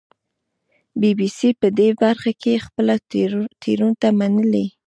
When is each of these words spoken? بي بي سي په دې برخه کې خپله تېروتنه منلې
بي 0.99 1.11
بي 1.17 1.27
سي 1.37 1.49
په 1.59 1.67
دې 1.77 1.89
برخه 2.03 2.31
کې 2.41 2.63
خپله 2.65 2.95
تېروتنه 3.61 4.09
منلې 4.19 4.65